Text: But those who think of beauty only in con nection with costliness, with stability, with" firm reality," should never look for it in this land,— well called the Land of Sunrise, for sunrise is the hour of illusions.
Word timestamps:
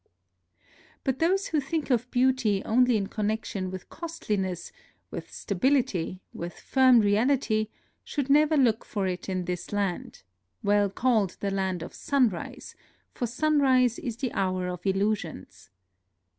But 1.03 1.19
those 1.19 1.49
who 1.49 1.59
think 1.59 1.91
of 1.91 2.09
beauty 2.09 2.63
only 2.65 2.97
in 2.97 3.05
con 3.05 3.27
nection 3.27 3.69
with 3.69 3.87
costliness, 3.89 4.71
with 5.11 5.31
stability, 5.31 6.23
with" 6.33 6.55
firm 6.71 7.01
reality," 7.01 7.67
should 8.03 8.27
never 8.27 8.57
look 8.57 8.83
for 8.83 9.05
it 9.05 9.29
in 9.29 9.45
this 9.45 9.71
land,— 9.71 10.23
well 10.63 10.89
called 10.89 11.37
the 11.39 11.51
Land 11.51 11.83
of 11.83 11.93
Sunrise, 11.93 12.73
for 13.13 13.27
sunrise 13.27 13.99
is 13.99 14.17
the 14.17 14.33
hour 14.33 14.67
of 14.69 14.87
illusions. 14.87 15.69